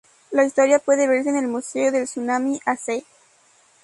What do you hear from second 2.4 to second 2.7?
de